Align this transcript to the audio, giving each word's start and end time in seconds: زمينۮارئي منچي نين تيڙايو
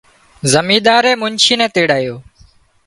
زمينۮارئي 0.53 1.13
منچي 1.21 1.53
نين 1.59 1.69
تيڙايو 1.75 2.15